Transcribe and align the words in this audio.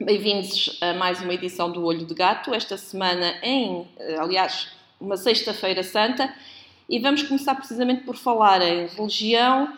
Bem-vindos 0.00 0.78
a 0.80 0.94
mais 0.94 1.20
uma 1.20 1.34
edição 1.34 1.72
do 1.72 1.82
Olho 1.82 2.06
de 2.06 2.14
Gato, 2.14 2.54
esta 2.54 2.78
semana 2.78 3.36
em, 3.42 3.92
aliás, 4.20 4.68
uma 5.00 5.16
Sexta-feira 5.16 5.82
Santa, 5.82 6.32
e 6.88 7.00
vamos 7.00 7.24
começar 7.24 7.56
precisamente 7.56 8.04
por 8.04 8.16
falar 8.16 8.62
em 8.62 8.86
religião, 8.86 9.76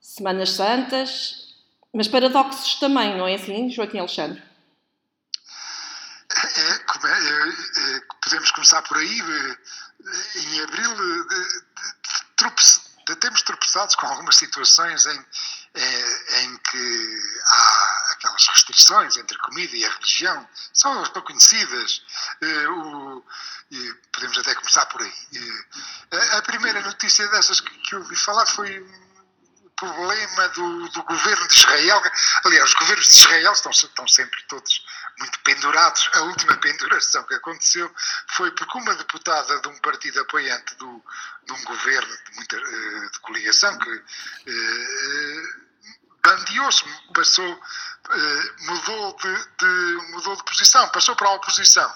Semanas 0.00 0.50
Santas, 0.50 1.56
mas 1.92 2.06
paradoxos 2.06 2.76
também, 2.76 3.18
não 3.18 3.26
é 3.26 3.34
assim, 3.34 3.68
Joaquim 3.68 3.98
Alexandre? 3.98 4.40
É, 6.30 6.70
é, 6.70 7.96
é, 7.96 8.00
podemos 8.22 8.52
começar 8.52 8.82
por 8.82 8.98
aí. 8.98 9.20
Em 10.36 10.60
abril, 10.60 10.90
temos 13.20 13.42
tropeçados 13.42 13.96
com 13.96 14.06
algumas 14.06 14.36
situações 14.36 15.06
em, 15.06 15.18
em 16.44 16.56
que 16.58 17.18
há 17.46 17.95
aquelas 18.26 18.48
restrições 18.48 19.16
entre 19.16 19.36
a 19.36 19.42
comida 19.42 19.76
e 19.76 19.84
a 19.84 19.90
religião, 19.90 20.48
são 20.72 21.02
as 21.02 21.08
conhecidas. 21.08 22.02
O, 22.68 23.24
podemos 24.12 24.38
até 24.38 24.54
começar 24.54 24.86
por 24.86 25.02
aí. 25.02 25.12
A 26.32 26.42
primeira 26.42 26.80
notícia 26.82 27.26
dessas 27.28 27.60
que, 27.60 27.94
eu 27.94 28.00
ouvi 28.00 28.16
falar 28.16 28.46
foi 28.46 28.80
o 28.80 29.70
problema 29.70 30.48
do, 30.50 30.88
do, 30.88 31.02
governo 31.04 31.48
de 31.48 31.54
Israel. 31.54 32.02
Aliás, 32.44 32.70
os 32.70 32.74
governos 32.74 33.06
de 33.06 33.20
Israel 33.20 33.52
estão, 33.52 33.72
estão 33.72 34.08
sempre 34.08 34.42
todos 34.48 34.84
muito 35.18 35.38
pendurados. 35.40 36.10
A 36.14 36.20
última 36.22 36.56
penduração 36.58 37.24
que 37.24 37.34
aconteceu 37.34 37.92
foi 38.28 38.50
porque 38.52 38.78
uma 38.78 38.94
deputada 38.94 39.60
de 39.60 39.68
um 39.68 39.78
partido 39.78 40.20
apoiante 40.20 40.74
do, 40.76 41.02
de 41.44 41.52
um 41.52 41.64
governo 41.64 42.16
de, 42.24 42.36
muita, 42.36 42.58
de 42.58 43.18
coligação 43.20 43.78
que 43.78 44.04
bandeou-se, 46.26 46.84
passou, 47.14 47.44
eh, 47.46 47.58
mudou 48.60 49.16
de, 49.16 49.48
de, 49.58 50.12
mudou 50.12 50.36
de 50.36 50.44
posição, 50.44 50.88
passou 50.90 51.16
para 51.16 51.28
a 51.28 51.34
oposição. 51.34 51.92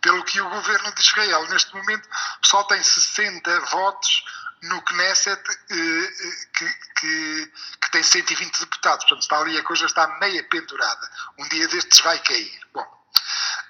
Pelo 0.00 0.24
que 0.24 0.40
o 0.40 0.48
governo 0.48 0.92
de 0.94 1.00
Israel, 1.00 1.46
neste 1.48 1.74
momento, 1.74 2.08
só 2.42 2.62
tem 2.64 2.82
60 2.82 3.60
votos 3.66 4.24
no 4.62 4.82
Knesset, 4.82 5.42
eh, 5.48 5.74
eh, 5.74 6.46
que, 6.52 6.74
que, 6.96 7.52
que, 7.80 7.90
tem 7.90 8.02
120 8.02 8.60
deputados. 8.60 9.04
Portanto, 9.04 9.22
está 9.22 9.38
ali, 9.38 9.58
a 9.58 9.62
coisa 9.62 9.86
está 9.86 10.06
meia 10.18 10.42
pendurada. 10.44 11.10
Um 11.38 11.48
dia 11.48 11.68
destes 11.68 12.00
vai 12.00 12.18
cair. 12.18 12.60
Bom, 12.72 12.86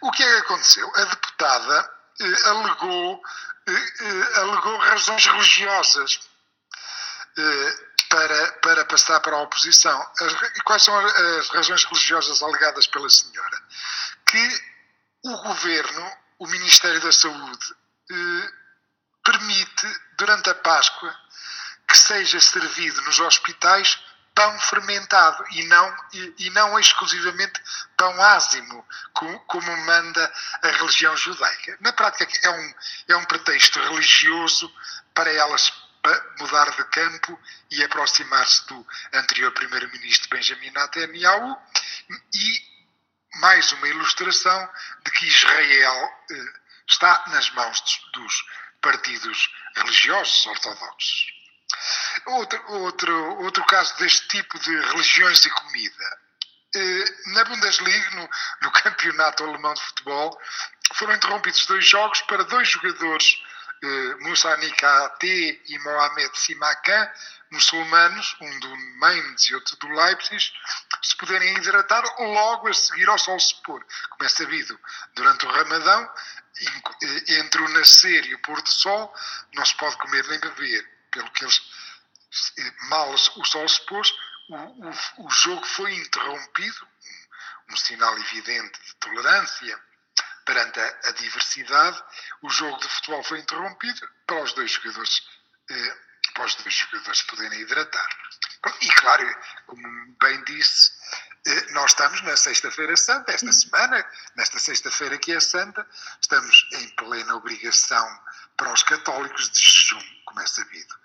o 0.02 0.10
que 0.10 0.22
é 0.22 0.26
que 0.26 0.38
aconteceu? 0.38 0.90
A 0.96 1.04
deputada 1.04 1.90
alegou, 2.46 3.22
alegou 4.36 4.78
razões 4.78 5.24
religiosas 5.26 6.20
para, 8.10 8.52
para 8.60 8.84
passar 8.84 9.20
para 9.20 9.36
a 9.36 9.42
oposição. 9.42 9.98
As, 10.20 10.60
quais 10.64 10.82
são 10.82 10.98
as 10.98 11.48
razões 11.48 11.84
religiosas 11.84 12.42
alegadas 12.42 12.86
pela 12.88 13.08
senhora? 13.08 13.62
Que 14.26 14.60
o 15.24 15.36
governo, 15.38 16.12
o 16.40 16.46
Ministério 16.48 17.00
da 17.00 17.12
Saúde, 17.12 17.74
eh, 18.10 18.50
permite, 19.24 20.00
durante 20.18 20.50
a 20.50 20.54
Páscoa, 20.56 21.14
que 21.88 21.96
seja 21.96 22.40
servido 22.40 23.00
nos 23.02 23.20
hospitais 23.20 23.98
pão 24.34 24.58
fermentado 24.60 25.44
e 25.52 25.64
não, 25.64 25.96
e, 26.12 26.34
e 26.38 26.50
não 26.50 26.78
exclusivamente 26.78 27.60
pão 27.96 28.22
ázimo, 28.22 28.86
como, 29.12 29.38
como, 29.40 29.76
manda 29.84 30.32
a 30.62 30.68
religião 30.68 31.16
judaica. 31.16 31.76
Na 31.80 31.92
prática, 31.92 32.32
é 32.42 32.50
um, 32.50 32.74
é 33.08 33.16
um 33.16 33.24
pretexto 33.24 33.78
religioso 33.80 34.72
para 35.14 35.32
elas 35.32 35.70
mudar 36.38 36.70
de 36.70 36.84
campo 36.84 37.38
e 37.70 37.82
aproximar-se 37.84 38.66
do 38.68 38.86
anterior 39.12 39.52
primeiro-ministro 39.52 40.28
Benjamin 40.30 40.70
Netanyahu 40.70 41.56
e 42.34 42.70
mais 43.36 43.70
uma 43.72 43.88
ilustração 43.88 44.70
de 45.04 45.10
que 45.12 45.26
Israel 45.26 46.10
eh, 46.30 46.54
está 46.88 47.24
nas 47.28 47.50
mãos 47.50 47.82
dos 48.12 48.44
partidos 48.80 49.50
religiosos 49.76 50.46
ortodoxos. 50.46 51.26
Outro, 52.26 52.72
outro, 52.72 53.42
outro 53.42 53.64
caso 53.66 53.96
deste 53.98 54.26
tipo 54.28 54.58
de 54.58 54.70
religiões 54.70 55.44
e 55.44 55.50
comida. 55.50 56.18
Eh, 56.74 57.04
na 57.26 57.44
Bundesliga, 57.44 58.10
no, 58.12 58.28
no 58.62 58.72
campeonato 58.72 59.44
alemão 59.44 59.74
de 59.74 59.82
futebol, 59.82 60.40
foram 60.94 61.14
interrompidos 61.14 61.66
dois 61.66 61.86
jogos 61.86 62.20
para 62.22 62.44
dois 62.44 62.68
jogadores 62.68 63.40
Moussa 64.20 64.56
Nikate 64.58 65.62
e 65.66 65.78
Mohamed 65.78 66.38
Simakan, 66.38 67.10
muçulmanos, 67.50 68.36
um 68.40 68.60
do 68.60 68.76
Mainz 68.98 69.44
e 69.44 69.54
outro 69.54 69.76
do 69.76 69.88
Leipzig, 69.88 70.52
se 71.02 71.16
puderem 71.16 71.56
hidratar 71.56 72.04
logo 72.18 72.68
a 72.68 72.74
seguir 72.74 73.08
ao 73.08 73.18
sol 73.18 73.40
se 73.40 73.54
pôr. 73.62 73.84
Como 74.10 74.24
é 74.24 74.28
sabido, 74.28 74.78
durante 75.14 75.46
o 75.46 75.50
Ramadão, 75.50 76.14
eh, 76.60 77.38
entre 77.40 77.62
o 77.62 77.68
nascer 77.70 78.26
e 78.26 78.34
o 78.34 78.42
pôr 78.42 78.60
do 78.60 78.68
sol, 78.68 79.14
não 79.54 79.64
se 79.64 79.74
pode 79.76 79.96
comer 79.96 80.26
nem 80.28 80.38
beber. 80.40 81.00
Pelo 81.10 81.30
que 81.30 81.44
eles, 81.44 81.60
eh, 82.58 82.72
mal 82.88 83.10
o 83.10 83.44
sol 83.44 83.66
se 83.66 83.80
pôs, 83.86 84.12
o, 84.50 84.56
o, 84.56 85.26
o 85.26 85.30
jogo 85.30 85.64
foi 85.64 85.94
interrompido, 85.94 86.86
um, 87.70 87.72
um 87.72 87.76
sinal 87.76 88.16
evidente 88.18 88.78
de 88.82 88.94
tolerância 88.96 89.89
perante 90.50 90.80
a, 90.80 90.98
a, 91.04 91.12
diversidade, 91.12 92.02
o 92.42 92.50
jogo 92.50 92.76
de 92.80 92.88
futebol 92.88 93.22
foi 93.22 93.38
interrompido 93.38 94.00
para 94.26 94.42
os 94.42 94.52
dois 94.54 94.72
jogadores, 94.72 95.22
eh, 95.70 95.96
para 96.34 96.44
os 96.44 96.56
dois 96.56 96.74
jogadores 96.74 97.22
poderem 97.22 97.60
hidratar. 97.60 98.08
E 98.80 98.88
claro, 98.94 99.38
como 99.66 100.16
bem 100.20 100.42
disse, 100.42 100.90
eh, 101.46 101.66
nós 101.70 101.92
estamos 101.92 102.20
na 102.22 102.36
Sexta-feira 102.36 102.96
Santa, 102.96 103.30
esta 103.30 103.52
semana, 103.52 104.04
nesta 104.34 104.58
Sexta-feira 104.58 105.18
que 105.18 105.30
é 105.30 105.38
Santa, 105.38 105.86
estamos 106.20 106.68
em 106.72 106.88
plena 106.96 107.36
obrigação 107.36 108.20
para 108.56 108.72
os 108.72 108.82
católicos 108.82 109.50
de 109.50 109.60
jejum, 109.60 110.02
como 110.24 110.40
é 110.40 110.46
sabido, 110.48 110.96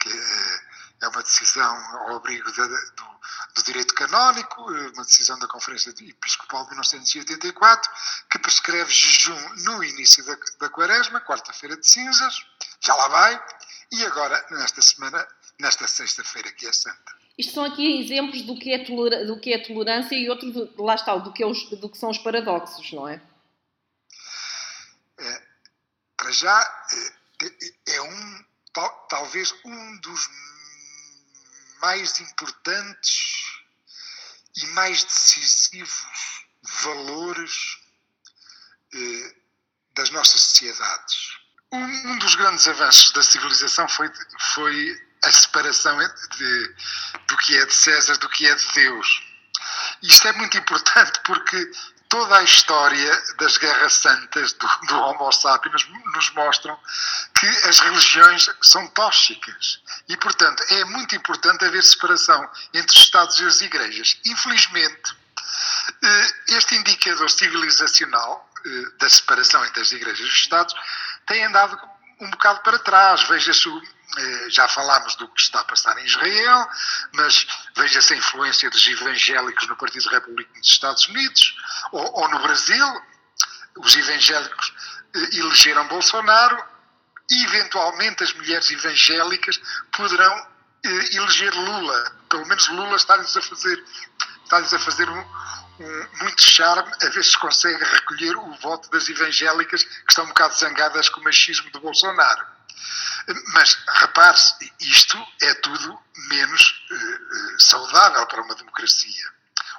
que 0.00 0.08
eh, 0.08 0.60
é 1.00 1.08
uma 1.08 1.22
decisão 1.22 1.76
ao 2.06 2.16
abrigo 2.16 2.50
da, 2.52 2.66
do 2.66 3.14
do 3.54 3.62
direito 3.62 3.94
canónico, 3.94 4.70
eh, 4.74 4.88
uma 4.94 5.04
decisão 5.04 5.38
da 5.38 5.46
Conferência 5.46 5.90
Episcopal 5.90 6.64
de 6.64 6.70
1984, 6.70 7.90
que 8.30 8.38
prescreve 8.38 8.90
jejum 8.90 9.54
no 9.64 9.82
início 9.82 10.24
da, 10.24 10.36
da 10.60 10.68
quaresma, 10.68 11.20
quarta-feira 11.20 11.76
de 11.76 11.88
cinzas, 11.88 12.44
já 12.80 12.94
lá 12.94 13.08
vai, 13.08 13.44
e 13.92 14.04
agora, 14.04 14.44
nesta 14.50 14.82
semana, 14.82 15.26
nesta 15.60 15.86
sexta-feira 15.86 16.50
que 16.52 16.66
é 16.66 16.72
santa. 16.72 17.14
Isto 17.38 17.54
são 17.54 17.64
aqui 17.64 18.00
exemplos 18.00 18.42
do 18.42 18.58
que 18.58 18.72
é, 18.72 18.78
do 19.24 19.40
que 19.40 19.52
é 19.52 19.58
tolerância 19.58 20.14
e 20.14 20.28
outro, 20.28 20.50
do, 20.50 20.82
lá 20.82 20.94
está, 20.94 21.16
do 21.16 21.32
que, 21.32 21.42
é 21.42 21.46
os, 21.46 21.68
do 21.70 21.88
que 21.88 21.98
são 21.98 22.10
os 22.10 22.18
paradoxos, 22.18 22.92
não 22.92 23.08
é? 23.08 23.20
é 25.18 25.42
para 26.16 26.30
já, 26.30 26.86
é, 26.90 27.46
é, 27.46 27.96
é 27.96 28.02
um, 28.02 28.44
tal, 28.72 29.06
talvez 29.08 29.54
um 29.64 30.00
dos 30.00 30.28
mais 31.84 32.18
importantes 32.18 33.44
e 34.56 34.66
mais 34.68 35.04
decisivos 35.04 36.06
valores 36.82 37.78
eh, 38.94 39.34
das 39.94 40.08
nossas 40.08 40.40
sociedades. 40.40 41.36
Um, 41.72 41.84
um, 41.84 42.18
dos 42.20 42.36
grandes 42.36 42.66
avanços 42.68 43.12
da 43.12 43.22
civilização 43.22 43.86
foi, 43.86 44.10
foi 44.54 45.08
a 45.24 45.30
separação 45.30 45.98
de, 45.98 46.74
do 47.28 47.36
que 47.38 47.58
é 47.58 47.66
de 47.66 47.74
César 47.74 48.16
do 48.16 48.30
que 48.30 48.46
é 48.46 48.54
de 48.54 48.72
Deus. 48.72 49.22
Isto 50.02 50.28
é 50.28 50.32
muito 50.32 50.56
importante 50.56 51.20
porque 51.24 51.70
toda 52.14 52.38
a 52.38 52.44
história 52.44 53.22
das 53.40 53.58
guerras 53.58 53.94
santas 53.94 54.52
do, 54.52 54.68
do 54.86 55.00
Homo 55.00 55.32
sapiens 55.32 55.84
nos 56.14 56.30
mostram 56.30 56.78
que 57.36 57.46
as 57.68 57.80
religiões 57.80 58.48
são 58.62 58.86
tóxicas 58.90 59.80
e, 60.08 60.16
portanto, 60.18 60.62
é 60.70 60.84
muito 60.84 61.16
importante 61.16 61.64
haver 61.64 61.82
separação 61.82 62.48
entre 62.72 62.96
os 62.96 63.02
Estados 63.02 63.40
e 63.40 63.44
as 63.44 63.60
igrejas. 63.62 64.16
Infelizmente, 64.26 65.16
eh, 66.04 66.30
este 66.50 66.76
indicador 66.76 67.28
civilizacional 67.28 68.48
eh, 68.64 68.84
da 69.00 69.10
separação 69.10 69.64
entre 69.64 69.82
as 69.82 69.90
igrejas 69.90 70.20
e 70.20 70.30
os 70.30 70.36
Estados 70.36 70.72
tem 71.26 71.44
andado 71.44 71.76
um 72.20 72.30
bocado 72.30 72.60
para 72.60 72.78
trás. 72.78 73.24
Veja-se 73.24 73.68
eh, 73.68 73.93
já 74.48 74.68
falámos 74.68 75.16
do 75.16 75.28
que 75.28 75.40
está 75.40 75.60
a 75.60 75.64
passar 75.64 75.98
em 75.98 76.04
Israel, 76.04 76.68
mas 77.14 77.46
veja-se 77.76 78.14
a 78.14 78.16
influência 78.16 78.70
dos 78.70 78.86
evangélicos 78.86 79.66
no 79.66 79.76
Partido 79.76 80.08
Republicano 80.08 80.60
dos 80.60 80.70
Estados 80.70 81.08
Unidos, 81.08 81.56
ou, 81.92 82.20
ou 82.20 82.28
no 82.28 82.38
Brasil, 82.40 83.02
os 83.78 83.96
evangélicos 83.96 84.72
eh, 85.14 85.36
elegeram 85.36 85.88
Bolsonaro, 85.88 86.62
e 87.30 87.44
eventualmente 87.44 88.22
as 88.22 88.32
mulheres 88.34 88.70
evangélicas 88.70 89.60
poderão 89.92 90.46
eh, 90.84 91.16
eleger 91.16 91.54
Lula. 91.54 92.16
Pelo 92.28 92.46
menos 92.46 92.68
Lula 92.68 92.96
está-lhes 92.96 93.36
a 93.36 93.42
fazer, 93.42 93.84
está-lhes 94.44 94.72
a 94.72 94.78
fazer 94.78 95.08
um, 95.08 95.20
um, 95.80 96.08
muito 96.22 96.42
charme 96.42 96.90
a 97.02 97.08
ver 97.08 97.24
se 97.24 97.38
consegue 97.38 97.82
recolher 97.82 98.36
o 98.36 98.54
voto 98.60 98.90
das 98.90 99.08
evangélicas 99.08 99.82
que 99.82 100.10
estão 100.10 100.24
um 100.24 100.28
bocado 100.28 100.54
zangadas 100.54 101.08
com 101.08 101.20
o 101.20 101.24
machismo 101.24 101.70
de 101.70 101.80
Bolsonaro. 101.80 102.53
Mas, 103.54 103.78
repare-se, 103.86 104.72
isto 104.80 105.26
é 105.42 105.54
tudo 105.54 105.98
menos 106.28 106.84
uh, 106.90 107.60
saudável 107.60 108.26
para 108.26 108.42
uma 108.42 108.54
democracia. 108.54 109.32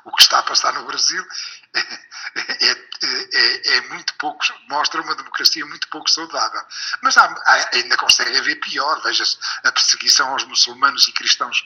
o 0.03 0.11
que 0.11 0.21
está 0.21 0.39
a 0.39 0.43
passar 0.43 0.73
no 0.73 0.85
Brasil 0.85 1.25
é, 1.73 2.71
é, 3.01 3.75
é, 3.77 3.81
muito 3.89 4.13
pouco, 4.15 4.43
mostra 4.67 5.01
uma 5.01 5.15
democracia 5.15 5.65
muito 5.65 5.87
pouco 5.89 6.09
saudável. 6.09 6.61
Mas 7.01 7.17
há, 7.17 7.69
ainda 7.73 7.97
consegue 7.97 8.37
haver 8.37 8.55
pior. 8.59 9.01
Veja-se 9.01 9.37
a 9.63 9.71
perseguição 9.71 10.29
aos 10.29 10.43
muçulmanos 10.45 11.07
e 11.07 11.11
cristãos 11.11 11.63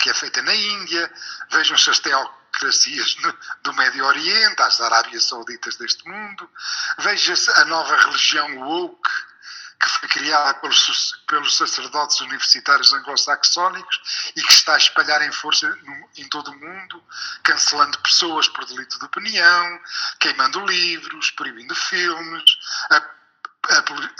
que, 0.00 0.10
é 0.10 0.14
feita 0.14 0.42
na 0.42 0.54
Índia, 0.54 1.12
vejam-se 1.50 1.90
as 1.90 1.98
teocracias 1.98 3.16
do 3.62 3.72
Médio 3.74 4.04
Oriente, 4.04 4.62
as 4.62 4.80
Arábias 4.80 5.24
Sauditas 5.24 5.76
deste 5.76 6.06
mundo, 6.08 6.50
veja-se 6.98 7.50
a 7.52 7.64
nova 7.64 7.96
religião 7.96 8.58
woke 8.58 9.10
que 9.82 9.88
foi 9.88 10.08
criada 10.08 10.54
pelos, 10.60 11.12
pelos 11.26 11.56
sacerdotes 11.56 12.20
universitários 12.20 12.92
anglo-saxónicos 12.92 14.32
e 14.36 14.40
que 14.40 14.52
está 14.52 14.74
a 14.74 14.78
espalhar 14.78 15.20
em 15.22 15.32
força 15.32 15.68
no, 15.68 16.08
em 16.16 16.28
todo 16.28 16.52
o 16.52 16.56
mundo, 16.56 17.02
cancelando 17.42 17.98
pessoas 17.98 18.46
por 18.48 18.64
delito 18.64 18.96
de 18.96 19.04
opinião, 19.04 19.80
queimando 20.20 20.64
livros, 20.64 21.32
proibindo 21.32 21.74
filmes, 21.74 22.44
a, 22.90 23.00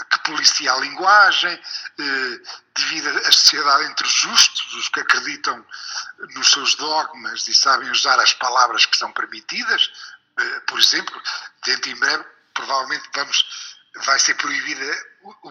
que 0.09 0.19
policia 0.25 0.73
a 0.73 0.77
linguagem, 0.77 1.53
eh, 1.53 2.39
divide 2.75 3.07
a 3.09 3.31
sociedade 3.31 3.85
entre 3.85 4.05
os 4.05 4.13
justos, 4.13 4.73
os 4.73 4.89
que 4.89 4.99
acreditam 4.99 5.65
nos 6.35 6.51
seus 6.51 6.75
dogmas 6.75 7.47
e 7.47 7.53
sabem 7.53 7.89
usar 7.89 8.19
as 8.19 8.33
palavras 8.33 8.85
que 8.85 8.97
são 8.97 9.11
permitidas. 9.13 9.91
Eh, 10.37 10.59
por 10.61 10.79
exemplo, 10.79 11.21
dentro 11.65 11.89
em 11.89 11.95
breve, 11.95 12.25
provavelmente 12.53 13.09
vamos 13.13 13.45
vai 13.95 14.19
ser 14.19 14.35
proibida, 14.35 15.05
o, 15.21 15.49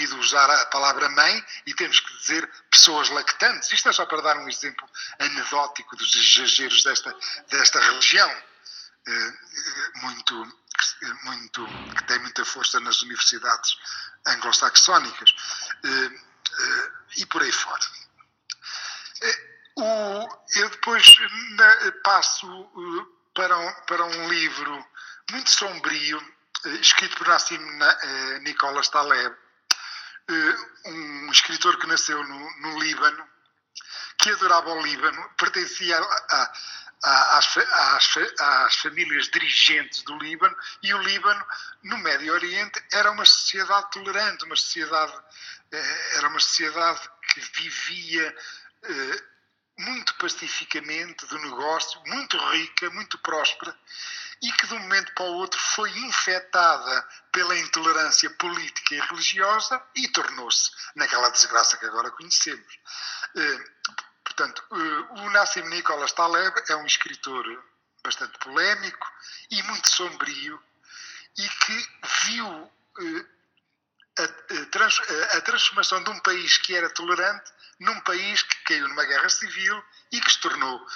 proibido 0.00 0.18
usar 0.18 0.48
a 0.50 0.66
palavra 0.66 1.08
mãe 1.10 1.44
e 1.66 1.74
temos 1.74 2.00
que 2.00 2.16
dizer 2.18 2.50
pessoas 2.70 3.10
lactantes. 3.10 3.70
Isto 3.70 3.90
é 3.90 3.92
só 3.92 4.06
para 4.06 4.22
dar 4.22 4.36
um 4.38 4.48
exemplo 4.48 4.88
anedótico 5.18 5.96
dos 5.96 6.14
exageros 6.14 6.82
desta, 6.82 7.14
desta 7.48 7.80
religião, 7.80 8.30
eh, 9.06 9.32
muito, 9.96 10.58
muito, 11.24 11.66
que 11.96 12.04
tem 12.04 12.18
muita 12.20 12.44
força 12.44 12.80
nas 12.80 13.02
universidades 13.02 13.76
anglo-saxónicas 14.26 15.34
eh, 15.84 16.10
eh, 16.58 16.90
e 17.18 17.26
por 17.26 17.42
aí 17.42 17.52
fora. 17.52 17.84
eu 20.56 20.70
depois 20.70 21.06
passo 22.02 22.46
para 23.34 23.56
um, 23.56 23.72
para 23.86 24.04
um 24.04 24.28
livro 24.28 24.86
muito 25.30 25.50
sombrio 25.50 26.20
escrito 26.80 27.16
por 27.16 27.28
Nassim 27.28 27.58
Nicolas 28.42 28.88
Taleb, 28.88 29.34
um 30.86 31.30
escritor 31.30 31.78
que 31.78 31.86
nasceu 31.86 32.22
no, 32.22 32.60
no 32.60 32.78
Líbano, 32.80 33.28
que 34.18 34.30
adorava 34.30 34.70
o 34.72 34.82
Líbano, 34.82 35.30
pertencia 35.36 35.98
a, 35.98 36.52
a, 37.02 37.38
às, 37.38 37.56
às, 37.56 38.16
às, 38.38 38.76
famílias 38.76 39.28
dirigentes 39.28 40.02
do 40.02 40.16
Líbano, 40.18 40.54
e 40.82 40.92
o 40.92 40.98
Líbano, 41.02 41.44
no 41.84 41.98
Médio 41.98 42.32
Oriente, 42.34 42.82
era 42.92 43.10
uma 43.10 43.24
sociedade 43.24 43.90
tolerante, 43.90 44.44
uma 44.44 44.56
sociedade, 44.56 45.12
eh, 45.72 46.16
era 46.16 46.28
uma 46.28 46.40
sociedade 46.40 47.00
que 47.32 47.40
vivia 47.40 48.36
muito 49.78 50.14
pacificamente 50.16 51.26
do 51.26 51.38
negócio, 51.38 52.00
muito 52.06 52.36
rica, 52.50 52.90
muito 52.90 53.18
próspera, 53.18 53.74
e 54.42 54.52
que 54.52 54.66
de 54.66 54.74
um 54.74 54.78
momento 54.78 55.12
para 55.14 55.24
o 55.24 55.34
outro 55.34 55.60
foi 55.60 55.90
infectada 55.98 57.08
pela 57.32 57.56
intolerância 57.58 58.30
política 58.30 58.94
e 58.94 59.00
religiosa 59.00 59.82
e 59.94 60.08
tornou-se 60.08 60.70
naquela 60.96 61.30
desgraça 61.30 61.76
que 61.76 61.86
agora 61.86 62.10
conhecemos. 62.12 62.78
Eh, 63.36 63.58
portanto, 64.24 64.62
eh, 64.72 65.20
o 65.20 65.30
Nassim 65.30 65.62
Nicholas 65.62 66.12
Taleb 66.12 66.54
é 66.68 66.76
um 66.76 66.86
escritor 66.86 67.44
bastante 68.02 68.38
polémico 68.38 69.06
e 69.50 69.62
muito 69.64 69.90
sombrio 69.90 70.60
e 71.36 71.48
que 71.48 71.88
viu 72.26 72.72
eh, 73.00 73.40
a, 75.36 75.40
transformação 75.42 76.02
de 76.02 76.10
um 76.10 76.20
país 76.20 76.58
que 76.58 76.74
era 76.74 76.90
tolerante 76.90 77.50
num 77.78 78.00
país 78.00 78.42
que 78.42 78.56
caiu 78.64 78.88
numa 78.88 79.04
guerra 79.04 79.28
civil 79.28 79.82
e 80.12 80.20
que 80.20 80.30
se 80.30 80.40
tornou 80.40 80.86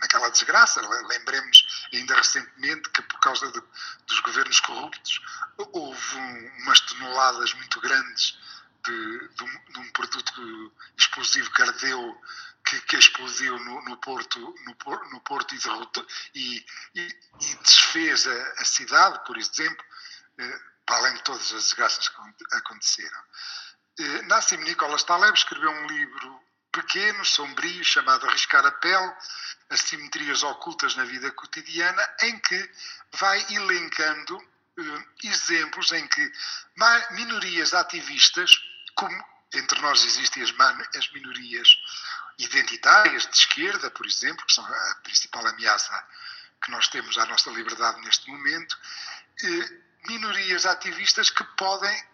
naquela 0.00 0.28
desgraça. 0.30 0.80
Lembremos 1.06 1.66
ainda 1.92 2.14
recentemente 2.16 2.88
que, 2.90 3.02
por 3.02 3.20
causa 3.20 3.50
de, 3.50 3.62
dos 4.06 4.20
governos 4.20 4.60
corruptos, 4.60 5.20
houve 5.56 6.16
um, 6.16 6.62
umas 6.62 6.80
toneladas 6.80 7.52
muito 7.54 7.80
grandes 7.80 8.38
de, 8.84 9.28
de, 9.28 9.44
um, 9.44 9.72
de, 9.72 9.78
um, 9.80 9.90
produto 9.92 10.72
explosivo 10.96 11.50
que 11.52 11.62
ardeu, 11.62 12.22
que, 12.64 12.80
que 12.82 12.96
explodiu 12.96 13.58
no, 13.58 13.82
no, 13.84 13.96
Porto, 13.98 14.38
no, 14.40 15.10
no 15.10 15.20
Porto 15.20 15.54
e, 15.54 15.58
derrotou, 15.58 16.06
e, 16.34 16.64
e, 16.94 17.20
e 17.40 17.54
desfez 17.56 18.26
a, 18.26 18.52
a, 18.58 18.64
cidade, 18.64 19.24
por 19.26 19.36
exemplo, 19.36 19.84
eh, 20.38 20.60
para 20.86 20.96
além 20.96 21.14
de 21.14 21.22
todas 21.22 21.52
as 21.52 21.64
desgraças 21.64 22.08
que 22.08 22.16
aconteceram. 22.56 23.20
Eh, 23.98 24.22
Nassim 24.22 24.58
Nicholas 24.58 25.02
Taleb 25.02 25.36
escreveu 25.36 25.70
um 25.70 25.86
livro 25.86 26.47
pequeno, 26.78 27.24
sombrio, 27.24 27.84
chamado 27.84 28.26
Arriscar 28.28 28.64
a 28.64 28.70
Pele, 28.70 29.12
as 29.70 29.80
simetrias 29.80 30.42
ocultas 30.44 30.94
na 30.94 31.04
vida 31.04 31.30
cotidiana, 31.32 32.08
em 32.22 32.38
que 32.38 32.70
vai 33.12 33.44
elencando 33.50 34.36
uh, 34.36 35.04
exemplos 35.24 35.90
em 35.92 36.06
que 36.06 36.32
minorias 37.10 37.74
ativistas, 37.74 38.50
como 38.94 39.24
entre 39.52 39.80
nós 39.80 40.04
existem 40.04 40.42
as, 40.42 40.54
as 40.96 41.12
minorias 41.12 41.68
identitárias 42.38 43.26
de 43.26 43.36
esquerda, 43.36 43.90
por 43.90 44.06
exemplo, 44.06 44.46
que 44.46 44.52
são 44.52 44.64
a 44.64 44.94
principal 45.02 45.44
ameaça 45.46 46.06
que 46.62 46.70
nós 46.70 46.88
temos 46.88 47.18
à 47.18 47.26
nossa 47.26 47.50
liberdade 47.50 48.00
neste 48.02 48.30
momento, 48.30 48.78
uh, 49.42 50.08
minorias 50.08 50.64
ativistas 50.64 51.28
que 51.28 51.42
podem 51.56 52.08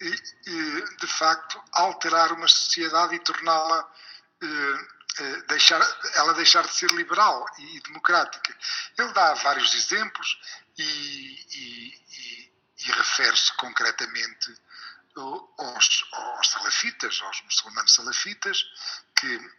de 0.00 1.06
facto 1.06 1.62
alterar 1.72 2.32
uma 2.32 2.48
sociedade 2.48 3.14
e 3.14 3.18
torná-la 3.18 3.78
eh, 3.80 3.84
eh, 3.84 4.09
deixar, 5.48 5.80
ela 6.14 6.34
deixar 6.34 6.66
de 6.66 6.74
ser 6.74 6.90
liberal 6.92 7.44
e 7.58 7.80
democrática. 7.80 8.56
Ele 8.98 9.12
dá 9.12 9.34
vários 9.34 9.74
exemplos 9.74 10.38
e, 10.78 10.82
e, 10.82 11.94
e, 12.10 12.52
e 12.78 12.92
refere-se 12.92 13.52
concretamente 13.54 14.54
aos, 15.16 16.04
aos, 16.12 16.48
salafitas, 16.48 17.20
aos 17.22 17.42
muçulmanos 17.42 17.94
salafitas, 17.94 18.64
que 19.16 19.50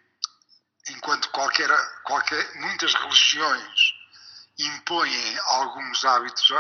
enquanto 0.90 1.30
qualquer, 1.30 1.70
qualquer, 2.04 2.56
muitas 2.56 2.94
religiões 2.94 3.94
impõem 4.58 5.38
alguns 5.46 6.04
hábitos, 6.06 6.52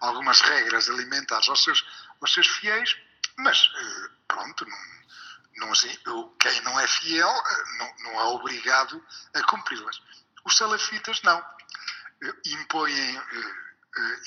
algumas 0.00 0.40
regras 0.40 0.88
alimentares 0.88 1.48
aos 1.48 1.62
seus, 1.62 1.84
aos 2.20 2.32
seus 2.32 2.46
fiéis, 2.46 2.96
mas 3.38 3.70
eh, 3.76 4.08
pronto, 4.26 4.66
não, 4.66 4.78
não, 5.56 5.72
quem 6.38 6.60
não 6.62 6.78
é 6.78 6.86
fiel 6.86 7.28
eh, 7.28 7.64
não, 7.78 7.94
não 8.04 8.20
é 8.20 8.24
obrigado 8.24 9.04
a 9.34 9.42
cumpri-las. 9.44 10.00
Os 10.44 10.56
salafitas 10.56 11.22
não. 11.22 11.38
Eh, 12.22 12.34
impõem, 12.46 13.22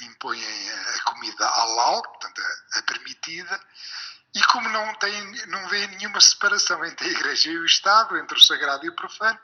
impõem 0.02 0.44
a 0.98 1.04
comida 1.04 1.46
halal, 1.48 2.02
portanto, 2.02 2.42
a, 2.76 2.82
permitida, 2.84 3.60
e 4.36 4.44
como 4.46 4.70
não, 4.70 4.94
tem, 4.96 5.48
não 5.48 5.68
vê 5.70 5.88
nenhuma 5.88 6.22
separação 6.22 6.84
entre 6.86 7.08
a 7.08 7.12
Igreja 7.12 7.50
e 7.50 7.58
o 7.58 7.66
Estado, 7.66 8.18
entre 8.18 8.38
o 8.38 8.42
sagrado 8.42 8.86
e 8.86 8.90
o 8.90 8.96
profano, 8.96 9.40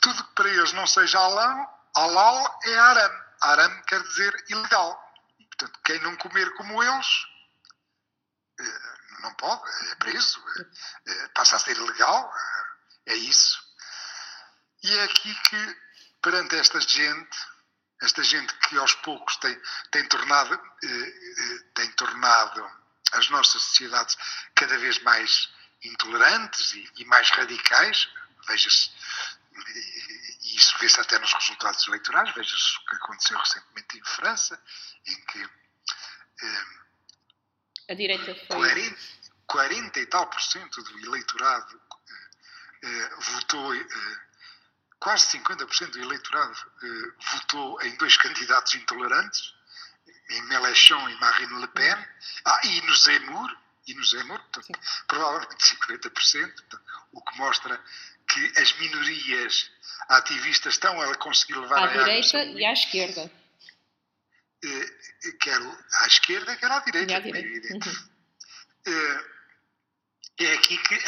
tudo 0.00 0.24
que 0.24 0.34
para 0.34 0.48
eles 0.48 0.72
não 0.72 0.86
seja 0.86 1.18
halal, 1.18 1.90
halal 1.96 2.60
é 2.64 2.78
aram. 2.78 3.26
Aram 3.42 3.82
quer 3.82 4.02
dizer 4.02 4.44
ilegal. 4.48 5.02
Portanto, 5.38 5.80
quem 5.84 6.00
não 6.00 6.16
comer 6.16 6.54
como 6.54 6.82
eles 6.82 7.26
não 9.26 9.34
pode, 9.34 9.62
é 9.90 9.94
preso, 9.96 10.42
é, 11.06 11.10
é, 11.10 11.28
passa 11.28 11.56
a 11.56 11.58
ser 11.58 11.76
ilegal, 11.76 12.32
é 13.06 13.14
isso. 13.14 13.60
E 14.82 14.96
é 14.98 15.02
aqui 15.04 15.34
que, 15.34 15.76
perante 16.22 16.56
esta 16.56 16.80
gente, 16.80 17.36
esta 18.02 18.22
gente 18.22 18.54
que 18.58 18.78
aos 18.78 18.94
poucos 18.94 19.36
tem, 19.38 19.60
tem, 19.90 20.06
tornado, 20.08 20.54
eh, 20.54 20.86
eh, 20.86 21.58
tem 21.74 21.90
tornado 21.92 22.70
as 23.12 23.28
nossas 23.30 23.62
sociedades 23.62 24.16
cada 24.54 24.76
vez 24.78 24.98
mais 25.02 25.48
intolerantes 25.82 26.74
e, 26.74 26.92
e 26.96 27.04
mais 27.06 27.30
radicais, 27.30 28.08
veja-se, 28.46 28.90
e 30.42 30.56
isso 30.56 30.76
vê-se 30.78 31.00
até 31.00 31.18
nos 31.18 31.32
resultados 31.32 31.86
eleitorais, 31.88 32.34
veja-se 32.34 32.78
o 32.78 32.86
que 32.86 32.96
aconteceu 32.96 33.38
recentemente 33.38 33.98
em 33.98 34.04
França, 34.04 34.62
em 35.06 35.24
que 35.26 35.42
eh, 36.42 36.85
a 37.88 37.94
direita 37.94 38.34
foi. 38.34 38.56
40, 38.56 38.96
40 39.46 40.00
e 40.00 40.06
tal 40.06 40.26
por 40.26 40.40
cento 40.40 40.82
do 40.82 41.06
eleitorado 41.06 41.80
eh, 42.82 42.88
eh 42.88 43.10
votou, 43.18 43.74
eh, 43.74 43.86
quase 44.98 45.38
50% 45.38 45.90
do 45.90 46.02
eleitorado 46.02 46.56
eh, 46.82 47.12
votou 47.32 47.82
em 47.82 47.96
dois 47.96 48.16
candidatos 48.16 48.74
intolerantes, 48.74 49.54
em 50.30 50.42
Mélenchon 50.42 51.08
e 51.08 51.20
Marine 51.20 51.60
Le 51.60 51.68
Pen, 51.68 51.96
ah, 52.44 52.60
e 52.64 52.80
no 52.82 52.94
Zemmour, 52.96 53.56
e 53.86 53.94
no 53.94 54.04
Zemmour, 54.04 54.40
portanto, 54.40 54.80
provavelmente 55.06 55.76
50%, 55.76 56.52
portanto, 56.52 56.80
o 57.12 57.22
que 57.22 57.38
mostra 57.38 57.80
que 58.28 58.60
as 58.60 58.76
minorias 58.78 59.70
ativistas 60.08 60.74
estão 60.74 61.00
a 61.00 61.14
conseguir 61.14 61.56
levar 61.58 61.84
à 61.84 61.86
direita 61.86 62.44
e 62.44 62.64
à 62.64 62.72
esquerda. 62.72 63.30
Eh, 64.66 65.32
quer 65.40 65.60
à 66.00 66.06
esquerda, 66.06 66.56
quer 66.56 66.70
à 66.70 66.80
direita, 66.80 67.16
à 67.16 67.20
direita. 67.20 67.38
é 67.38 67.50
evidente. 67.50 67.88
Uhum. 67.88 68.08
Eh, 68.86 69.24
é 70.38 70.52
aqui 70.54 70.76
que 70.76 70.98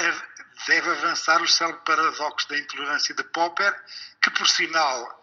deve 0.66 0.90
avançar 0.90 1.42
o 1.42 1.48
célebre 1.48 1.84
paradoxo 1.84 2.48
da 2.48 2.58
intolerância 2.58 3.14
de 3.14 3.24
Popper, 3.24 3.74
que, 4.22 4.30
por 4.30 4.48
sinal, 4.48 5.22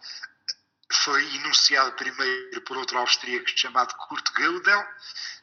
foi 0.92 1.22
enunciado 1.36 1.92
primeiro 1.92 2.60
por 2.62 2.76
outro 2.76 2.98
austríaco 2.98 3.48
chamado 3.48 3.94
Kurt 3.94 4.30
Gödel, 4.34 4.86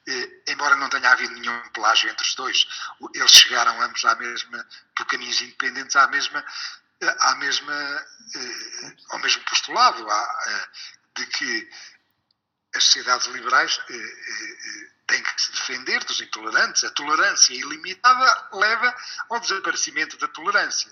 eh, 0.08 0.44
embora 0.50 0.76
não 0.76 0.90
tenha 0.90 1.10
havido 1.12 1.34
nenhum 1.34 1.70
plágio 1.70 2.10
entre 2.10 2.26
os 2.26 2.36
dois, 2.36 2.68
eles 3.14 3.32
chegaram 3.32 3.82
ambos 3.82 4.06
à 4.06 4.16
mesma, 4.16 4.66
por 4.96 5.06
caminhos 5.08 5.42
independentes, 5.42 5.96
à 5.96 6.08
mesma, 6.08 6.46
à 7.20 7.36
mesma, 7.36 8.06
eh, 8.36 8.96
ao 9.10 9.20
mesmo 9.20 9.44
postulado, 9.46 10.10
à, 10.10 10.70
de 11.16 11.26
que 11.28 11.70
as 12.75 12.84
sociedades 12.84 13.27
liberais 13.27 13.80
têm 15.08 15.24
que 15.24 15.42
se 15.42 15.51
defender 15.51 16.03
dos 16.03 16.22
intolerantes. 16.22 16.84
A 16.84 16.89
tolerância 16.92 17.53
ilimitada 17.53 18.50
leva 18.53 18.96
ao 19.30 19.39
desaparecimento 19.39 20.18
da 20.18 20.27
tolerância. 20.27 20.92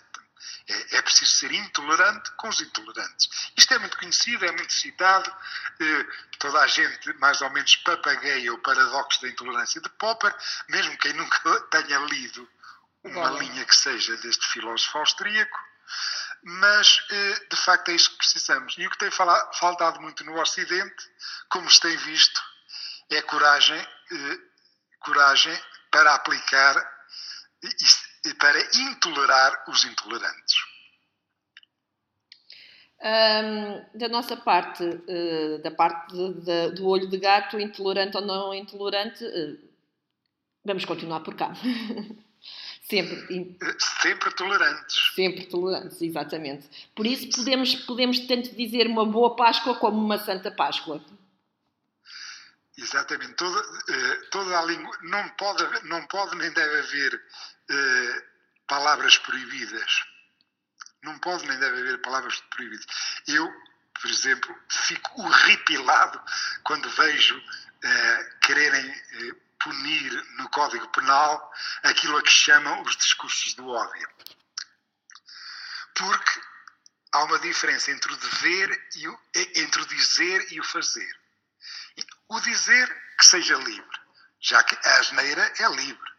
É, 0.68 0.98
é, 0.98 1.02
preciso 1.02 1.32
ser 1.32 1.52
intolerante 1.52 2.32
com 2.32 2.48
os 2.48 2.62
intolerantes. 2.62 3.30
Isto 3.58 3.74
é 3.74 3.80
muito 3.80 3.98
conhecido, 3.98 4.46
é 4.46 4.52
muito 4.52 4.74
citado. 4.74 5.34
Eh, 5.80 6.06
toda 6.40 6.60
a 6.60 6.68
gente 6.68 7.14
mais 7.20 7.42
ou 7.42 7.50
menos 7.50 7.76
papagueia 7.78 8.54
o 8.54 8.60
paradoxo 8.60 9.22
da 9.22 9.28
intolerância 9.28 9.82
de 9.82 9.90
Popper, 9.90 10.36
mesmo 10.70 10.98
quem 10.98 11.14
nunca 11.14 11.62
tenha 11.72 12.00
lido 12.00 12.48
uma 13.04 13.30
Bom. 13.30 13.40
linha 13.40 13.66
que 13.66 13.76
seja 13.76 14.16
deste 14.18 14.48
filósofo 14.48 14.98
austríaco. 15.00 15.60
Mas, 16.44 17.06
eh, 17.12 17.48
de 17.50 17.56
facto, 17.56 17.90
é 17.90 17.94
isso 17.94 18.12
que 18.12 18.18
precisamos. 18.18 18.76
E 18.78 18.88
o 18.88 18.90
que 18.90 18.98
tem 18.98 19.12
faltado 19.12 20.02
muito 20.02 20.24
no 20.24 20.40
Ocidente, 20.40 21.10
como 21.50 21.70
se 21.70 21.80
tem 21.80 21.96
visto, 21.98 22.42
é 23.12 23.22
coragem, 23.22 23.80
eh, 23.80 24.38
coragem 25.00 25.58
para 25.92 26.16
aplicar 26.16 26.76
para 28.40 28.60
intolerar 28.76 29.64
os 29.68 29.84
intolerantes. 29.86 30.56
Um, 33.04 33.98
da 33.98 34.08
nossa 34.10 34.38
parte, 34.38 34.84
uh, 34.84 35.62
da 35.64 35.72
parte 35.72 36.16
de, 36.16 36.34
de, 36.42 36.72
do 36.76 36.88
olho 36.88 37.10
de 37.10 37.18
gato, 37.18 37.60
intolerante 37.60 38.16
ou 38.16 38.24
não 38.24 38.54
intolerante, 38.54 39.24
uh, 39.26 39.70
vamos 40.64 40.86
continuar 40.86 41.22
por 41.22 41.36
cá. 41.36 41.52
sempre. 42.92 43.58
Sempre 44.02 44.32
tolerantes. 44.32 45.14
Sempre 45.16 45.46
tolerantes, 45.46 46.02
exatamente. 46.02 46.70
Por 46.94 47.08
isso 47.08 47.30
podemos, 47.30 47.74
podemos 47.86 48.20
tanto 48.28 48.54
dizer 48.54 48.88
uma 48.88 49.06
boa 49.06 49.36
Páscoa 49.36 49.76
como 49.76 49.98
uma 49.98 50.20
Santa 50.20 50.52
Páscoa. 50.52 51.02
Exatamente. 52.78 53.34
Toda, 53.36 53.60
uh, 53.60 54.30
toda 54.30 54.60
a 54.60 54.66
língua. 54.66 54.98
Não 55.04 55.30
pode, 55.30 55.88
não 55.88 56.06
pode 56.08 56.36
nem 56.36 56.52
deve 56.52 56.80
haver 56.80 57.22
eh, 57.70 58.24
palavras 58.68 59.18
proibidas. 59.18 60.04
Não 61.04 61.18
pode 61.20 61.48
nem 61.48 61.58
deve 61.60 61.80
haver 61.80 62.02
palavras 62.02 62.42
proibidas. 62.50 62.86
Eu, 63.28 63.50
por 64.00 64.10
exemplo, 64.10 64.56
fico 64.70 65.22
horripilado 65.22 66.22
quando 66.64 66.90
vejo 66.90 67.42
eh, 67.84 68.30
quererem 68.42 68.90
eh, 68.90 69.36
punir 69.64 70.12
no 70.38 70.50
Código 70.50 70.88
Penal 70.90 71.54
aquilo 71.84 72.18
a 72.18 72.22
que 72.22 72.32
chamam 72.32 72.82
os 72.84 72.96
discursos 72.98 73.54
do 73.54 73.68
ódio. 73.68 74.10
Porque 75.96 76.42
há 77.12 77.24
uma 77.24 77.40
diferença 77.40 77.92
entre 77.92 78.14
o 78.14 78.18
dever 78.18 78.90
e 78.96 79.08
o, 79.08 79.20
entre 79.56 79.82
o 79.82 79.86
dizer 79.88 80.52
e 80.52 80.60
o 80.60 80.64
fazer. 80.64 81.22
O 82.30 82.40
dizer 82.40 82.88
que 83.18 83.26
seja 83.26 83.56
livre, 83.58 84.00
já 84.40 84.64
que 84.64 84.76
a 84.88 85.00
asneira 85.00 85.54
é 85.60 85.68
livre. 85.68 86.12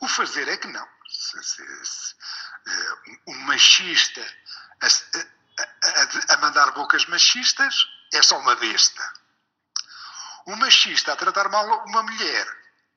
O 0.00 0.08
fazer 0.08 0.48
é 0.48 0.56
que 0.56 0.66
não. 0.68 0.88
Se, 1.10 1.42
se, 1.42 1.84
se, 1.84 2.14
uh, 2.14 3.20
um 3.28 3.34
machista 3.40 4.20
a, 4.80 4.86
a, 4.86 6.34
a, 6.34 6.36
mandar 6.38 6.70
bocas 6.72 7.04
machistas 7.06 7.74
é 8.12 8.22
só 8.22 8.38
uma 8.38 8.54
besta. 8.56 9.12
Um 10.48 10.56
machista 10.56 11.12
a 11.12 11.16
tratar 11.16 11.50
mal 11.50 11.84
uma 11.84 12.02
mulher, 12.02 12.46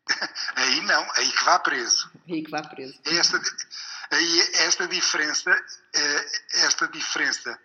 aí 0.56 0.82
não, 0.82 1.12
aí 1.18 1.30
que 1.32 1.44
vá 1.44 1.60
preso. 1.60 2.10
Aí 2.30 2.44
que 2.44 2.50
vá 2.50 2.64
preso. 2.64 2.98
Esta, 3.04 3.42
aí, 4.10 4.40
esta 4.54 4.88
diferença, 4.88 5.52
eh, 5.94 6.32
esta 6.54 6.88
diferença 6.88 7.60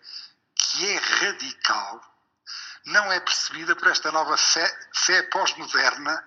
que 0.53 0.91
é 0.91 0.97
radical, 0.97 2.01
não 2.85 3.09
é 3.13 3.19
percebida 3.21 3.77
por 3.77 3.87
esta 3.87 4.11
nova 4.11 4.35
fé, 4.35 4.89
fé 4.93 5.23
pós-moderna 5.23 6.21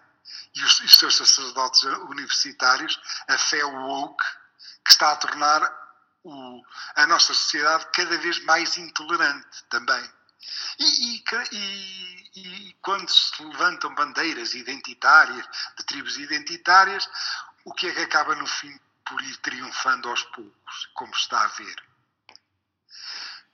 e 0.55 0.65
os, 0.65 0.81
os 0.81 0.95
seus 0.95 1.17
sacerdotes 1.19 1.83
universitários, 1.83 2.99
a 3.29 3.37
fé 3.37 3.63
woke, 3.63 4.25
que 4.87 4.91
está 4.91 5.13
a 5.13 5.17
tornar 5.17 5.71
o, 6.25 6.63
a 6.97 7.07
nossa 7.07 7.35
sociedade 7.35 7.87
cada 7.93 8.17
vez 8.17 8.43
mais 8.45 8.79
intolerante 8.79 9.65
também. 9.69 10.20
E, 10.79 10.85
e, 10.85 11.25
e, 11.53 12.69
e, 12.69 12.73
quando 12.81 13.09
se 13.09 13.43
levantam 13.45 13.95
bandeiras 13.95 14.55
identitárias, 14.55 15.47
de 15.77 15.85
tribos 15.85 16.17
identitárias, 16.17 17.09
o 17.65 17.75
que 17.75 17.89
é 17.89 17.95
que 17.95 18.01
acaba 18.01 18.35
no 18.35 18.47
fim 18.47 18.79
por 19.05 19.21
ir 19.23 19.37
triunfando 19.39 20.09
aos 20.09 20.23
poucos, 20.23 20.87
como 20.95 21.13
está 21.15 21.43
a 21.43 21.49
ver? 21.49 21.91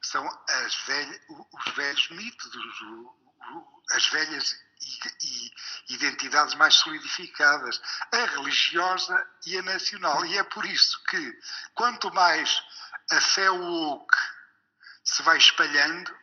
São 0.00 0.25
velhas, 0.87 1.21
os 1.52 1.75
velhos 1.75 2.11
mitos, 2.11 2.50
as 3.90 4.07
velhas 4.09 4.57
identidades 5.88 6.55
mais 6.55 6.75
solidificadas, 6.75 7.81
a 8.12 8.25
religiosa 8.26 9.26
e 9.47 9.59
a 9.59 9.62
nacional. 9.62 10.25
E 10.26 10.38
é 10.38 10.45
por 10.45 10.64
isso 10.64 11.02
que, 11.05 11.40
quanto 11.75 12.12
mais 12.12 12.62
a 13.11 13.21
fé 13.21 13.50
woke 13.50 14.16
se 15.02 15.23
vai 15.23 15.38
espalhando, 15.38 16.16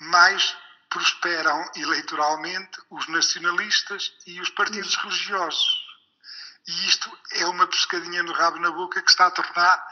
mais 0.00 0.56
prosperam 0.88 1.70
eleitoralmente 1.76 2.80
os 2.90 3.08
nacionalistas 3.08 4.12
e 4.26 4.40
os 4.40 4.50
partidos 4.50 4.94
religiosos. 4.96 5.84
E 6.66 6.88
isto 6.88 7.10
é 7.32 7.46
uma 7.46 7.66
pescadinha 7.66 8.22
no 8.22 8.32
rabo 8.32 8.58
na 8.58 8.70
boca 8.70 9.02
que 9.02 9.10
está 9.10 9.26
a 9.26 9.30
tornar 9.30 9.86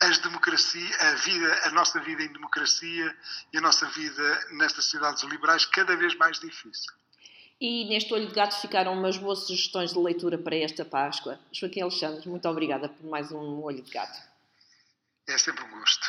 as 0.00 0.18
democracia, 0.18 0.96
a 1.00 1.14
vida, 1.14 1.60
a 1.64 1.70
nossa 1.70 1.98
vida 2.00 2.22
em 2.22 2.32
democracia 2.32 3.16
e 3.52 3.58
a 3.58 3.60
nossa 3.60 3.86
vida 3.86 4.46
nestas 4.52 4.84
sociedades 4.84 5.22
liberais 5.24 5.64
cada 5.64 5.96
vez 5.96 6.14
mais 6.16 6.38
difícil. 6.38 6.92
E 7.58 7.86
neste 7.86 8.12
olho 8.12 8.26
de 8.26 8.34
gato 8.34 8.60
ficaram 8.60 8.92
umas 8.92 9.16
boas 9.16 9.46
sugestões 9.46 9.92
de 9.92 9.98
leitura 9.98 10.36
para 10.36 10.54
esta 10.56 10.84
Páscoa. 10.84 11.40
Joaquim 11.50 11.80
Alexandre, 11.80 12.28
muito 12.28 12.46
obrigada 12.46 12.90
por 12.90 13.06
mais 13.08 13.32
um 13.32 13.62
olho 13.62 13.82
de 13.82 13.90
gato. 13.90 14.20
É 15.26 15.38
sempre 15.38 15.64
um 15.64 15.80
gosto. 15.80 16.06